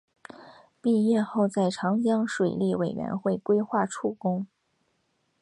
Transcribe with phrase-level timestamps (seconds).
[0.81, 4.47] 毕业后在长江水利委员会规划处工。